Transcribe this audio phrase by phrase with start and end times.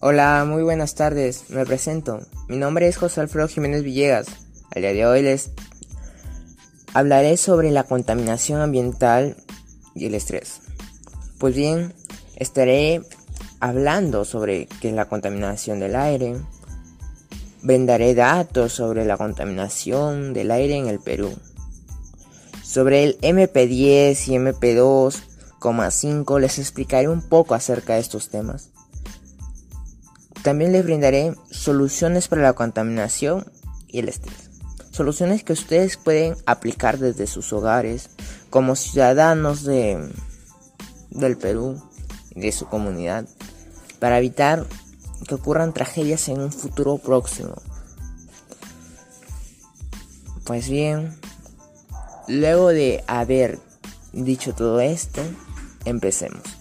[0.00, 1.50] Hola, muy buenas tardes.
[1.50, 2.20] Me presento.
[2.46, 4.28] Mi nombre es José Alfredo Jiménez Villegas.
[4.72, 5.50] Al día de hoy les
[6.94, 9.36] hablaré sobre la contaminación ambiental
[9.96, 10.60] y el estrés.
[11.38, 11.94] Pues bien,
[12.36, 13.02] estaré
[13.58, 16.36] hablando sobre qué es la contaminación del aire.
[17.62, 21.34] Brindaré datos sobre la contaminación del aire en el Perú.
[22.62, 28.70] Sobre el MP10 y MP2,5 les explicaré un poco acerca de estos temas.
[30.48, 33.44] También les brindaré soluciones para la contaminación
[33.86, 34.48] y el estrés.
[34.90, 38.08] Soluciones que ustedes pueden aplicar desde sus hogares
[38.48, 40.10] como ciudadanos de,
[41.10, 41.78] del Perú
[42.34, 43.28] de su comunidad
[43.98, 44.64] para evitar
[45.28, 47.60] que ocurran tragedias en un futuro próximo.
[50.44, 51.14] Pues bien,
[52.26, 53.58] luego de haber
[54.14, 55.20] dicho todo esto,
[55.84, 56.57] empecemos.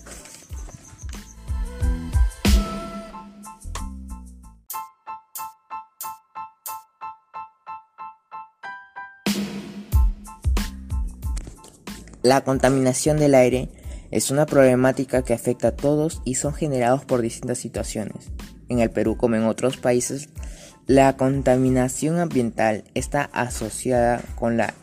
[12.27, 13.69] La contaminación del aire
[14.11, 18.33] es una problemática que afecta a todos y son generados por distintas situaciones.
[18.67, 20.27] En el Perú como en otros países,
[20.87, 24.73] la contaminación ambiental está asociada con la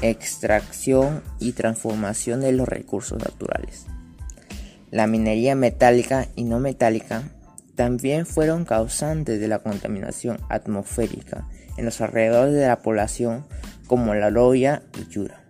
[0.00, 3.84] extracción y transformación de los recursos naturales.
[4.90, 7.24] La minería metálica y no metálica
[7.74, 13.44] también fueron causantes de la contaminación atmosférica en los alrededores de la población
[13.86, 15.43] como la Loya y Yura.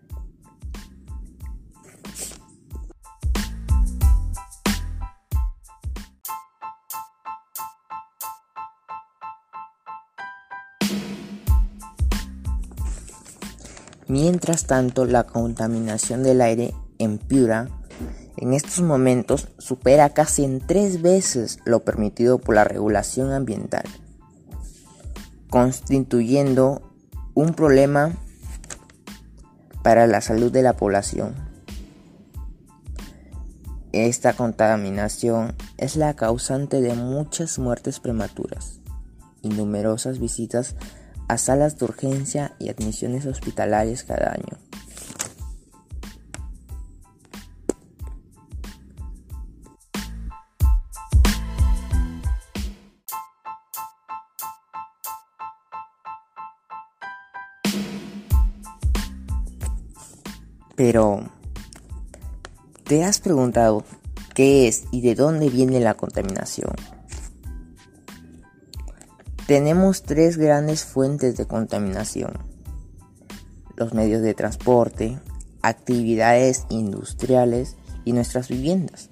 [14.07, 17.69] Mientras tanto, la contaminación del aire en Piura
[18.37, 23.85] en estos momentos supera casi en tres veces lo permitido por la regulación ambiental,
[25.48, 26.83] constituyendo
[27.35, 28.13] un problema
[29.83, 31.35] para la salud de la población.
[33.93, 38.81] Esta contaminación es la causante de muchas muertes prematuras
[39.41, 40.75] y numerosas visitas
[41.29, 44.58] a salas de urgencia y admisiones hospitalarias cada año.
[60.77, 61.20] Pero,
[62.84, 63.84] ¿te has preguntado
[64.34, 66.74] qué es y de dónde viene la contaminación?
[69.47, 72.33] Tenemos tres grandes fuentes de contaminación.
[73.77, 75.19] Los medios de transporte,
[75.61, 79.11] actividades industriales y nuestras viviendas.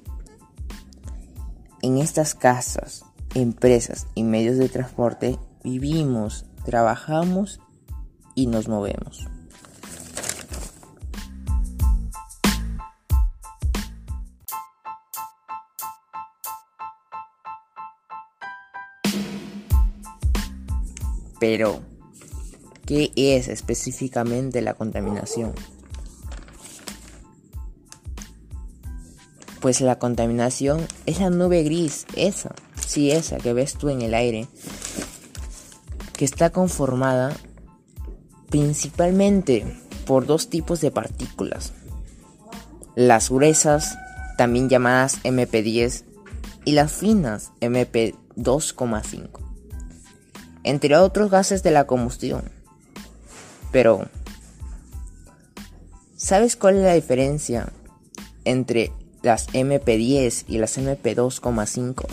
[1.82, 3.04] En estas casas,
[3.34, 7.60] empresas y medios de transporte vivimos, trabajamos
[8.34, 9.28] y nos movemos.
[21.42, 21.80] Pero,
[22.86, 25.52] ¿qué es específicamente la contaminación?
[29.60, 32.54] Pues la contaminación es la nube gris, esa,
[32.86, 34.46] sí, esa que ves tú en el aire,
[36.12, 37.36] que está conformada
[38.48, 39.66] principalmente
[40.06, 41.72] por dos tipos de partículas.
[42.94, 43.98] Las gruesas,
[44.38, 46.04] también llamadas MP10,
[46.64, 49.41] y las finas, MP2,5
[50.72, 52.50] entre otros gases de la combustión.
[53.72, 54.08] Pero,
[56.16, 57.70] ¿sabes cuál es la diferencia
[58.46, 58.90] entre
[59.20, 62.06] las MP10 y las MP2,5?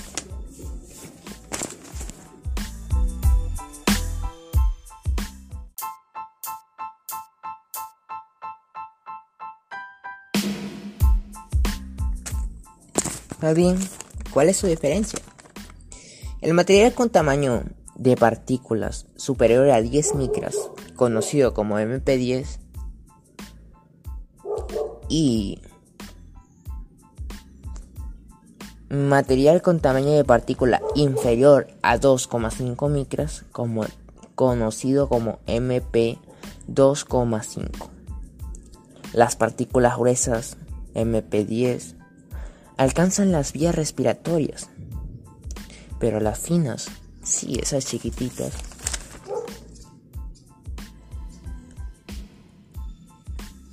[13.53, 13.79] bien,
[14.31, 15.19] ¿cuál es su diferencia?
[16.41, 17.63] El material con tamaño
[18.00, 20.56] de partículas superior a 10 micras,
[20.96, 22.60] conocido como MP10,
[25.10, 25.60] y
[28.90, 33.84] material con tamaño de partícula inferior a 2,5 micras, como,
[34.34, 37.90] conocido como MP2,5.
[39.12, 40.56] Las partículas gruesas,
[40.94, 41.96] MP10,
[42.78, 44.69] alcanzan las vías respiratorias,
[46.00, 46.88] pero las finas
[47.29, 48.51] Sí, esas chiquititas.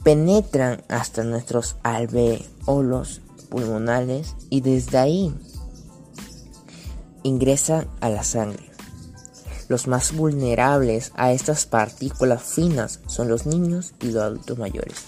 [0.05, 5.35] Penetran hasta nuestros alveolos pulmonales y desde ahí
[7.23, 8.71] ingresan a la sangre.
[9.69, 14.99] Los más vulnerables a estas partículas finas son los niños y los adultos mayores.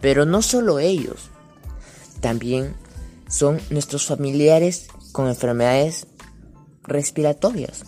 [0.00, 1.28] Pero no solo ellos,
[2.20, 2.74] también
[3.28, 6.06] son nuestros familiares con enfermedades
[6.84, 7.84] respiratorias,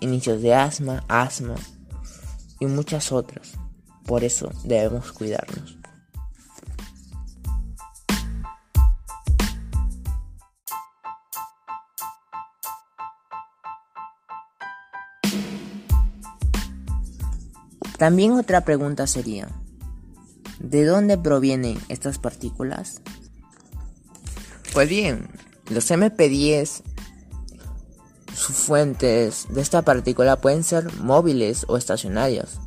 [0.00, 1.54] inicios de asma, asma
[2.60, 3.52] y muchas otras.
[4.04, 5.78] Por eso debemos cuidarnos.
[17.98, 19.48] También otra pregunta sería,
[20.60, 23.02] ¿de dónde provienen estas partículas?
[24.72, 25.28] Pues bien,
[25.68, 26.82] los MP10,
[28.38, 32.58] sus fuentes de esta partícula pueden ser móviles o estacionarias.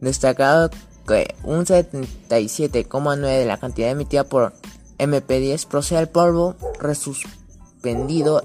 [0.00, 0.70] Destacado
[1.06, 4.54] que un 77,9 de la cantidad emitida por
[4.98, 8.42] MP10 procede al polvo resuspendido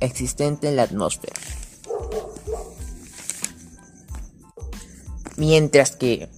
[0.00, 1.34] existente en la atmósfera.
[5.36, 6.30] Mientras que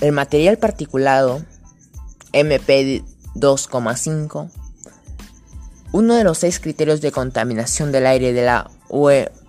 [0.00, 1.42] el material particulado
[2.32, 4.50] MP2,5,
[5.92, 8.70] uno de los seis criterios de contaminación del aire de la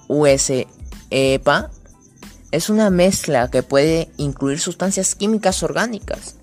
[0.07, 1.71] USEPA,
[2.51, 6.35] es una mezcla que puede incluir sustancias químicas orgánicas,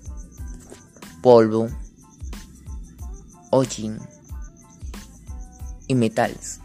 [1.21, 1.69] polvo,
[3.51, 3.99] hollín
[5.87, 6.59] y metales.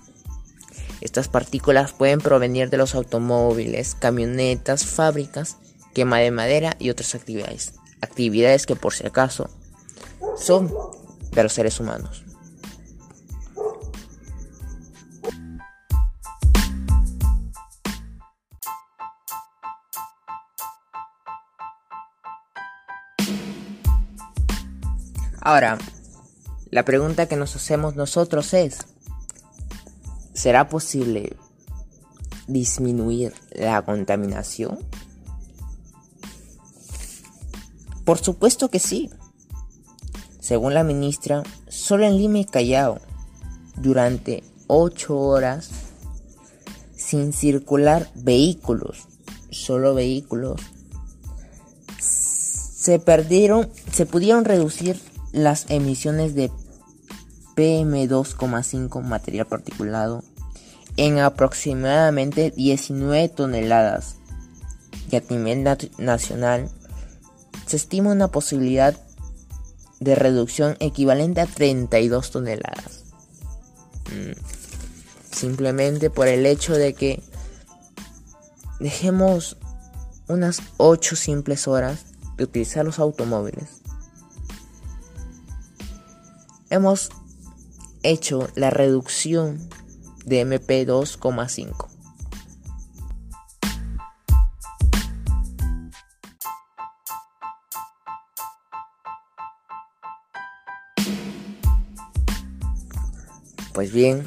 [1.01, 5.59] Estas partículas pueden provenir de los automóviles, camionetas, fábricas,
[5.93, 7.75] quema de madera y otras actividades.
[8.01, 9.51] Actividades que por si acaso
[10.39, 10.73] son
[11.33, 12.24] de los seres humanos.
[25.45, 25.79] Ahora,
[26.71, 28.79] la pregunta que nos hacemos nosotros es,
[30.35, 31.37] ¿Será posible
[32.49, 34.81] disminuir la contaminación?
[38.05, 39.11] Por supuesto que sí.
[40.41, 42.99] Según la ministra, solo en Lima y Callao,
[43.77, 45.71] durante 8 horas,
[46.97, 49.07] sin circular vehículos,
[49.51, 50.61] solo vehículos,
[52.01, 55.01] se perdieron, se pudieron reducir
[55.35, 56.51] las emisiones de
[57.57, 60.23] PM2,5 material particulado
[60.97, 64.15] en aproximadamente 19 toneladas
[65.11, 65.65] y a nivel
[65.99, 66.71] nacional
[67.67, 68.97] se estima una posibilidad
[69.99, 73.05] de reducción equivalente a 32 toneladas.
[74.13, 74.39] Mm.
[75.33, 77.23] Simplemente por el hecho de que
[78.79, 79.57] dejemos
[80.29, 82.05] unas 8 simples horas
[82.37, 83.84] de utilizar los automóviles.
[86.75, 87.11] Hemos
[88.03, 89.69] hecho la reducción
[90.25, 91.87] de MP2,5.
[103.73, 104.27] Pues bien,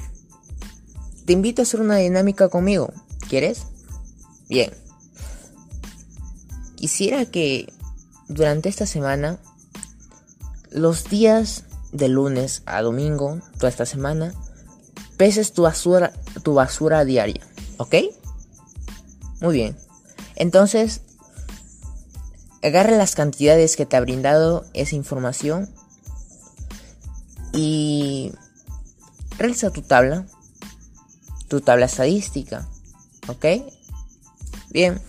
[1.26, 2.94] te invito a hacer una dinámica conmigo.
[3.28, 3.64] ¿Quieres?
[4.48, 4.72] Bien.
[6.78, 7.74] Quisiera que
[8.30, 9.38] durante esta semana,
[10.72, 14.34] los días de lunes a domingo, toda esta semana,
[15.18, 16.14] peses tu basura,
[16.44, 17.42] tu basura diaria,
[17.78, 17.96] ¿ok?
[19.42, 19.78] Muy bien.
[20.36, 21.02] Entonces,
[22.62, 25.70] agarra las cantidades que te ha brindado esa información
[27.54, 28.32] y
[29.38, 30.26] realiza tu tabla,
[31.48, 32.68] tu tabla estadística,
[33.28, 33.46] ¿ok?
[34.70, 35.02] Bien,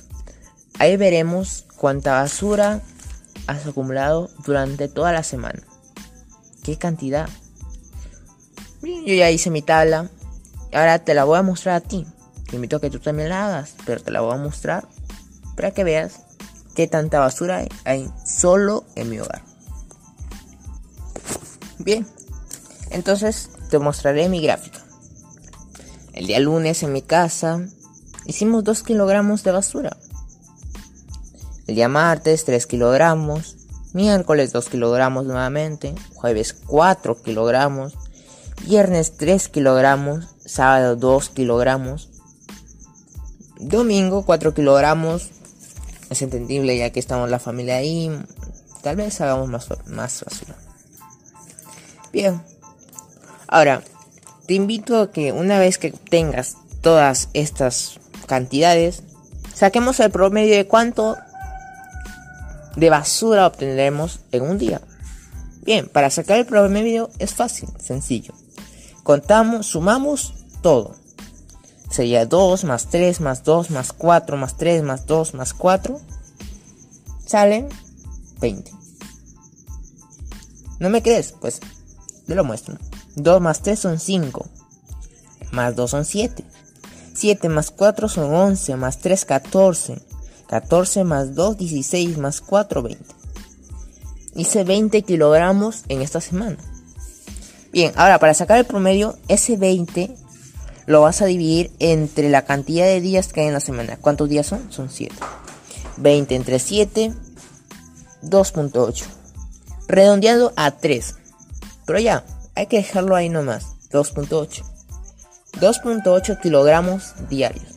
[0.78, 2.80] ahí veremos cuánta basura
[3.46, 5.67] has acumulado durante toda la semana.
[6.68, 7.30] ¿Qué cantidad?
[8.82, 10.10] Yo ya hice mi tabla.
[10.74, 12.06] Ahora te la voy a mostrar a ti.
[12.46, 14.86] Te invito a que tú también la hagas, pero te la voy a mostrar
[15.56, 16.20] para que veas
[16.74, 19.40] qué tanta basura hay, solo en mi hogar.
[21.78, 22.06] Bien,
[22.90, 24.84] entonces te mostraré mi gráfica.
[26.12, 27.66] El día lunes en mi casa
[28.26, 29.96] hicimos 2 kilogramos de basura.
[31.66, 33.57] El día martes 3 kilogramos.
[33.92, 35.94] Miércoles 2 kilogramos nuevamente.
[36.14, 37.94] Jueves 4 kilogramos.
[38.64, 40.26] Viernes 3 kilogramos.
[40.44, 42.10] Sábado 2 kilogramos.
[43.58, 45.30] Domingo 4 kilogramos.
[46.10, 48.10] Es entendible ya que estamos la familia ahí.
[48.82, 50.24] Tal vez hagamos más, más.
[52.12, 52.42] Bien.
[53.46, 53.82] Ahora,
[54.46, 59.02] te invito a que una vez que tengas todas estas cantidades,
[59.54, 61.16] saquemos el promedio de cuánto
[62.78, 64.80] de basura obtendremos en un día.
[65.62, 68.34] Bien, para sacar el promedio es fácil, sencillo.
[69.02, 70.94] Contamos, sumamos todo.
[71.90, 76.00] Sería 2 más 3 más 2 más 4 más 3 más 2 más 4.
[77.26, 77.68] Salen
[78.40, 78.70] 20.
[80.78, 81.32] ¿No me crees?
[81.32, 81.60] Pues
[82.26, 82.78] te lo muestro.
[83.16, 84.46] 2 más 3 son 5.
[85.50, 86.44] Más 2 son 7.
[87.14, 88.76] 7 más 4 son 11.
[88.76, 90.07] Más 3 14.
[90.48, 93.04] 14 más 2 16 más 4 20.
[94.34, 96.56] Hice 20 kilogramos en esta semana.
[97.72, 100.14] Bien, ahora para sacar el promedio, ese 20
[100.86, 103.98] lo vas a dividir entre la cantidad de días que hay en la semana.
[104.00, 104.72] ¿Cuántos días son?
[104.72, 105.14] Son 7.
[105.98, 107.12] 20 entre 7,
[108.22, 109.04] 2.8.
[109.86, 111.14] Redondeado a 3.
[111.84, 112.24] Pero ya,
[112.54, 113.66] hay que dejarlo ahí nomás.
[113.90, 114.62] 2.8.
[115.60, 117.74] 2.8 kilogramos diarios.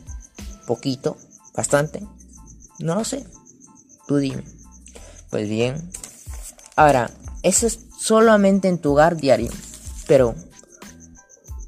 [0.66, 1.16] Poquito,
[1.54, 2.02] bastante.
[2.82, 3.24] No lo sé.
[4.06, 4.44] Tú dime.
[5.30, 5.90] Pues bien.
[6.76, 7.10] Ahora,
[7.42, 9.50] eso es solamente en tu hogar diario.
[10.06, 10.34] Pero,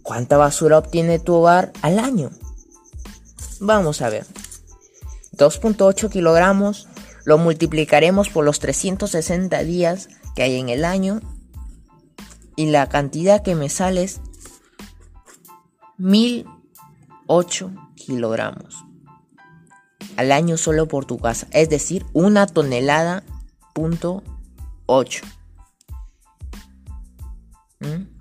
[0.03, 2.31] ¿cuánta basura obtiene tu hogar al año?
[3.61, 4.27] Vamos a ver.
[5.37, 6.89] 2.8 kilogramos
[7.25, 11.21] lo multiplicaremos por los 360 días que hay en el año
[12.57, 14.21] y la cantidad que me sale es
[15.99, 18.85] 1008 kilogramos
[20.17, 23.23] al año solo por tu casa, es decir, una tonelada
[23.73, 24.23] punto
[24.87, 25.25] 8.
[27.81, 28.15] ¿Mm?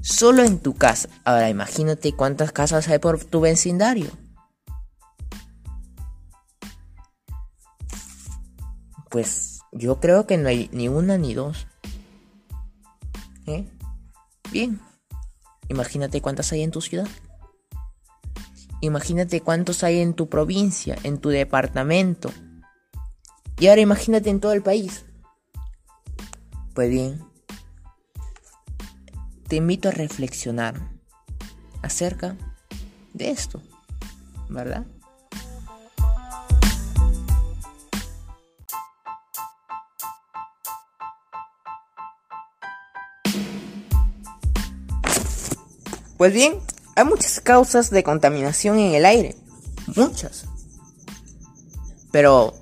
[0.00, 1.08] Solo en tu casa.
[1.24, 4.10] Ahora imagínate cuántas casas hay por tu vecindario.
[9.10, 11.66] Pues yo creo que no hay ni una ni dos.
[13.46, 13.66] ¿Eh?
[14.50, 14.80] Bien.
[15.68, 17.08] Imagínate cuántas hay en tu ciudad.
[18.82, 22.32] Imagínate cuántos hay en tu provincia, en tu departamento.
[23.58, 25.04] Y ahora imagínate en todo el país.
[26.74, 27.22] Pues bien,
[29.48, 30.74] te invito a reflexionar
[31.82, 32.36] acerca
[33.12, 33.60] de esto,
[34.48, 34.86] ¿verdad?
[46.16, 46.60] Pues bien,
[47.00, 49.34] hay muchas causas de contaminación en el aire.
[49.96, 50.44] Muchas.
[52.12, 52.54] Pero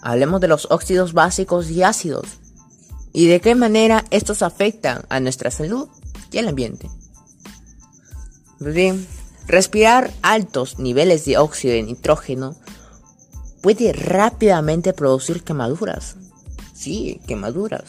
[0.00, 2.26] hablemos de los óxidos básicos y ácidos.
[3.12, 5.88] ¿Y de qué manera estos afectan a nuestra salud
[6.30, 6.88] y al ambiente?
[8.58, 9.06] Pues bien,
[9.46, 12.56] respirar altos niveles de óxido de nitrógeno
[13.60, 16.16] puede rápidamente producir quemaduras.
[16.74, 17.84] Sí, quemaduras.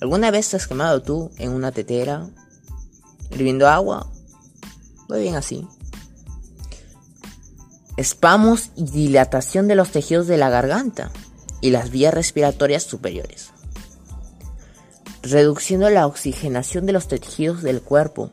[0.00, 2.28] ¿Alguna vez te has quemado tú en una tetera
[3.30, 4.06] hirviendo agua.
[5.08, 5.66] Muy bien así.
[7.96, 11.10] Espamos y dilatación de los tejidos de la garganta
[11.60, 13.50] y las vías respiratorias superiores.
[15.22, 18.30] Reduciendo la oxigenación de los tejidos del cuerpo.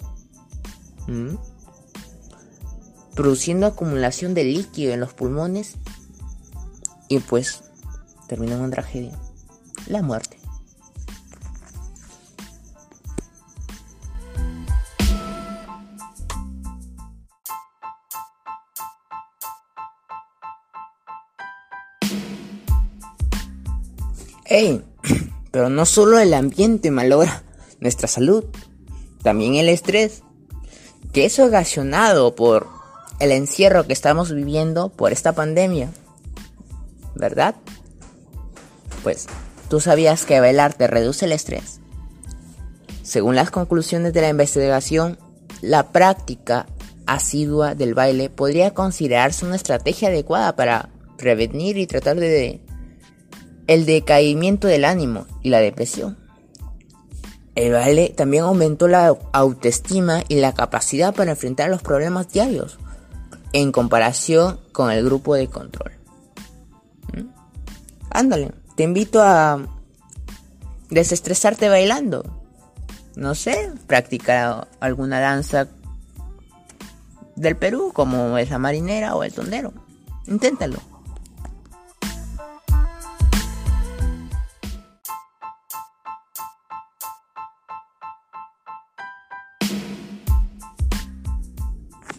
[1.07, 1.35] ¿Mm?
[3.15, 5.75] Produciendo acumulación de líquido en los pulmones.
[7.07, 7.63] Y pues
[8.27, 9.17] termina en tragedia.
[9.87, 10.42] La muerte.
[25.51, 27.43] Pero no solo el ambiente malogra
[27.79, 28.45] nuestra salud,
[29.23, 30.21] también el estrés,
[31.11, 32.67] que es ocasionado por
[33.19, 35.91] el encierro que estamos viviendo por esta pandemia.
[37.15, 37.55] ¿Verdad?
[39.01, 39.27] Pues,
[39.69, 41.79] ¿tú sabías que bailar te reduce el estrés?
[43.01, 45.17] Según las conclusiones de la investigación,
[45.61, 46.67] la práctica
[47.05, 52.61] asidua del baile podría considerarse una estrategia adecuada para prevenir y tratar de
[53.73, 56.17] el decaimiento del ánimo y la depresión.
[57.55, 62.79] El baile también aumentó la autoestima y la capacidad para enfrentar los problemas diarios
[63.51, 65.91] en comparación con el grupo de control.
[67.15, 67.27] ¿Mm?
[68.09, 69.59] Ándale, te invito a
[70.89, 72.23] desestresarte bailando.
[73.15, 75.67] No sé, practicar alguna danza
[77.35, 79.73] del Perú como es la marinera o el tondero.
[80.25, 80.92] Inténtalo.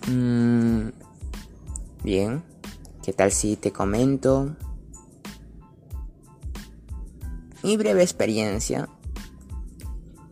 [0.06, 0.90] Mm,
[2.02, 2.42] bien,
[3.02, 4.54] ¿qué tal si te comento
[7.62, 8.90] mi breve experiencia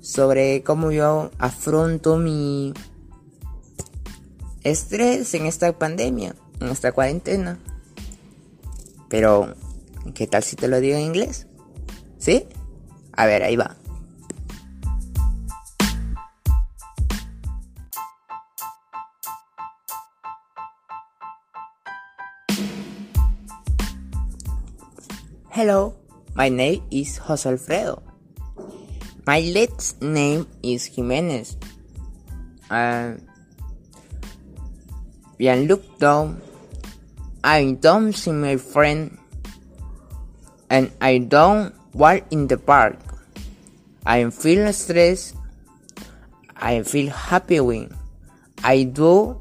[0.00, 2.74] sobre cómo yo afronto mi
[4.62, 7.58] estrés en esta pandemia, en esta cuarentena?
[9.08, 9.54] Pero,
[10.14, 11.46] ¿qué tal si te lo digo en inglés?
[12.18, 12.46] ¿Sí?
[13.12, 13.76] A ver, ahí va.
[25.62, 25.94] Hello,
[26.34, 28.02] my name is Jose Alfredo.
[29.24, 31.54] My last name is Jimenez.
[32.68, 33.22] And
[35.38, 36.42] look down.
[37.44, 39.16] I don't see my friend,
[40.68, 42.98] and I don't walk in the park.
[44.04, 45.36] I feel stressed.
[46.56, 47.94] I feel happy when
[48.64, 49.38] I do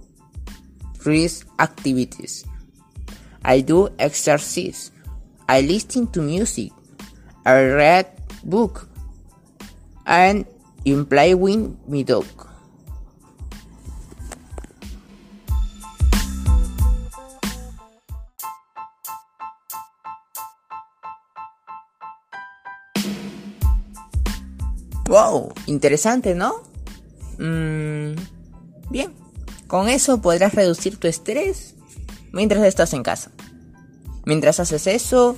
[1.03, 2.45] risk activities.
[3.43, 4.90] I do exercise.
[5.51, 6.71] I listen to music.
[7.45, 8.07] I read
[8.41, 8.87] book.
[10.05, 10.45] And
[10.87, 12.25] I play with my dog.
[25.09, 26.63] Wow, interesante, ¿no?
[27.39, 28.15] Mm,
[28.89, 29.13] bien,
[29.67, 31.75] con eso podrás reducir tu estrés
[32.31, 33.31] mientras estás en casa.
[34.25, 35.35] Mientras haces eso,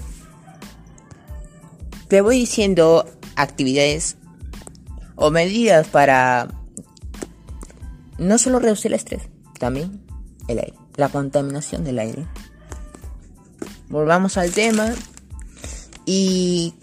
[2.07, 4.17] te voy diciendo actividades
[5.15, 6.49] o medidas para
[8.17, 9.23] no solo reducir el estrés,
[9.59, 10.01] también
[10.47, 12.27] el aire, la contaminación del aire.
[13.89, 14.91] Volvamos al tema
[16.05, 16.73] y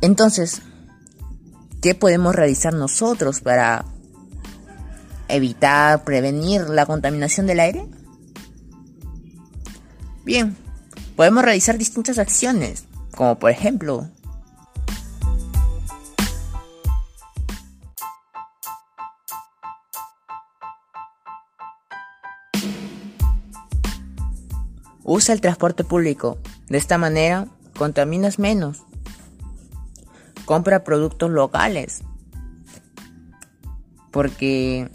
[0.00, 0.62] entonces,
[1.82, 3.84] ¿qué podemos realizar nosotros para
[5.28, 7.86] evitar, prevenir la contaminación del aire?
[10.28, 10.54] Bien,
[11.16, 12.84] podemos realizar distintas acciones,
[13.16, 14.06] como por ejemplo,
[25.02, 26.36] Usa el transporte público.
[26.68, 28.82] De esta manera, contaminas menos.
[30.44, 32.02] Compra productos locales.
[34.10, 34.90] Porque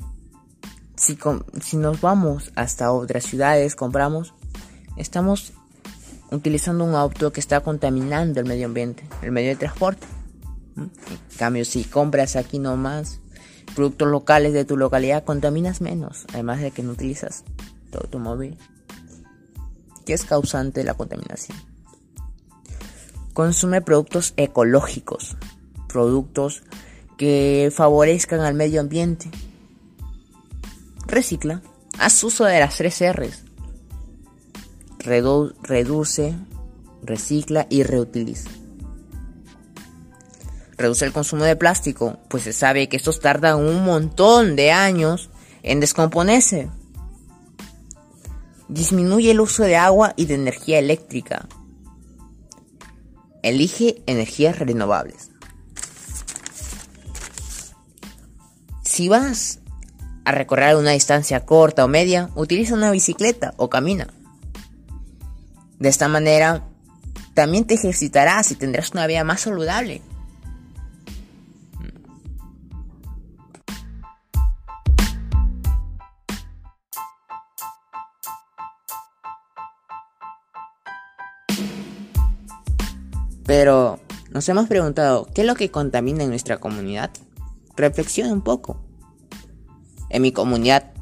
[0.96, 1.18] si,
[1.60, 4.36] si nos vamos hasta otras ciudades, compramos
[4.98, 5.54] estamos
[6.32, 10.06] utilizando un auto que está contaminando el medio ambiente, el medio de transporte.
[10.76, 10.92] En
[11.38, 13.20] cambio, si compras aquí nomás
[13.76, 17.44] productos locales de tu localidad, contaminas menos, además de que no utilizas
[17.92, 18.58] tu automóvil,
[20.06, 21.58] que es causante de la contaminación.
[23.34, 25.38] Consume productos ecológicos,
[25.88, 26.64] productos
[27.18, 29.30] que favorezcan al medio ambiente.
[31.06, 31.62] Recicla,
[32.00, 33.53] haz uso de las tres R's
[35.04, 36.34] reduce,
[37.04, 38.50] recicla y reutiliza.
[40.78, 45.30] Reduce el consumo de plástico, pues se sabe que estos tardan un montón de años
[45.62, 46.70] en descomponerse.
[48.68, 51.48] Disminuye el uso de agua y de energía eléctrica.
[53.44, 55.32] Elige energías renovables.
[58.84, 59.60] Si vas
[60.26, 64.08] a recorrer una distancia corta o media, utiliza una bicicleta o camina.
[65.84, 66.64] De esta manera,
[67.34, 70.02] también te ejercitarás y tendrás una vida más saludable.
[83.46, 84.00] Pero
[84.32, 87.12] nos hemos preguntado, ¿qué es lo que contamina en nuestra comunidad?
[87.76, 88.80] Reflexiona un poco.
[90.08, 90.94] En mi comunidad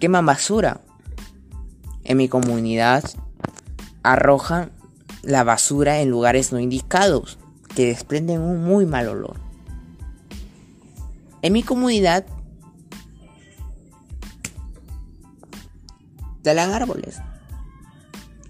[0.00, 0.80] queman basura.
[2.02, 3.04] En mi comunidad
[4.12, 4.72] arrojan
[5.22, 7.38] la basura en lugares no indicados,
[7.74, 9.38] que desprenden un muy mal olor.
[11.42, 12.24] En mi comunidad
[16.42, 17.20] talan árboles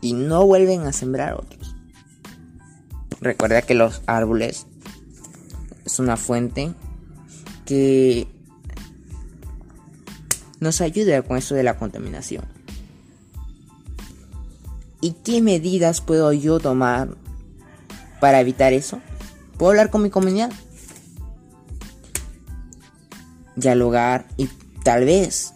[0.01, 1.75] y no vuelven a sembrar otros.
[3.21, 4.69] Recuerda que los árboles
[5.85, 6.73] es una fuente
[7.65, 8.29] que
[10.61, 12.58] nos ayuda con eso de la contaminación.
[15.01, 17.17] ¿Y qué medidas puedo yo tomar
[18.21, 19.01] para evitar eso?
[19.57, 20.51] ¿Puedo hablar con mi comunidad?
[23.55, 24.49] Dialogar y
[24.83, 25.53] tal vez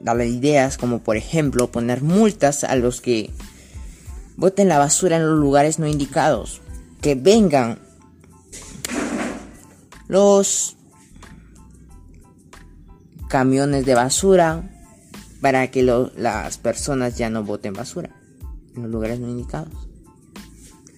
[0.00, 3.30] darle ideas como por ejemplo poner multas a los que
[4.36, 6.60] boten la basura en los lugares no indicados.
[7.00, 7.78] Que vengan
[10.08, 10.76] los
[13.28, 14.68] camiones de basura
[15.40, 18.23] para que las personas ya no boten basura
[18.76, 19.72] en los lugares no indicados.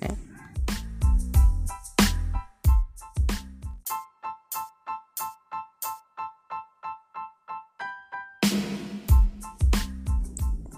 [0.00, 0.14] ¿Eh?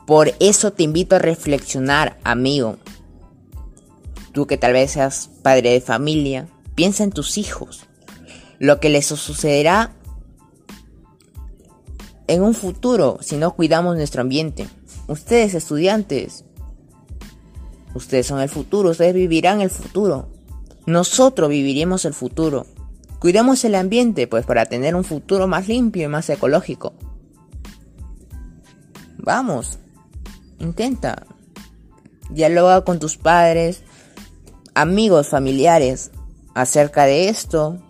[0.06, 2.76] Por eso te invito a reflexionar, amigo.
[4.32, 7.86] Tú que tal vez seas padre de familia, piensa en tus hijos.
[8.58, 9.94] Lo que les sucederá
[12.26, 14.68] en un futuro si no cuidamos nuestro ambiente.
[15.08, 16.44] Ustedes estudiantes,
[17.98, 20.28] Ustedes son el futuro, ustedes vivirán el futuro.
[20.86, 22.64] Nosotros viviremos el futuro.
[23.18, 26.94] Cuidemos el ambiente, pues para tener un futuro más limpio y más ecológico.
[29.16, 29.80] Vamos,
[30.60, 31.26] intenta.
[32.30, 33.82] Dialoga con tus padres,
[34.74, 36.12] amigos, familiares
[36.54, 37.82] acerca de esto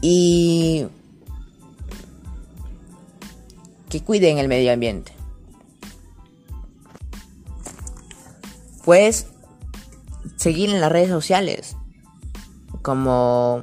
[0.00, 0.86] y
[3.90, 5.12] que cuiden el medio ambiente.
[8.90, 9.28] Puedes
[10.34, 11.76] seguir en las redes sociales
[12.82, 13.62] como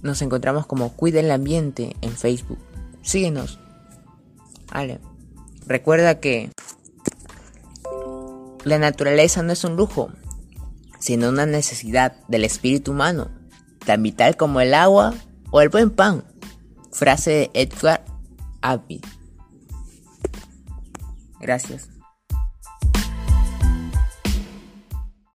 [0.00, 2.56] nos encontramos como Cuida el Ambiente en Facebook.
[3.02, 3.58] Síguenos.
[5.66, 6.50] Recuerda que
[8.64, 10.08] la naturaleza no es un lujo,
[10.98, 13.30] sino una necesidad del espíritu humano,
[13.84, 15.12] tan vital como el agua
[15.50, 16.24] o el buen pan.
[16.90, 18.02] Frase de Edgar
[18.62, 19.02] Abbey.
[21.40, 21.99] Gracias.